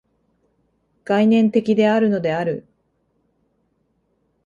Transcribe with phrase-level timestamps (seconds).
[1.05, 2.65] 概念的であるのである。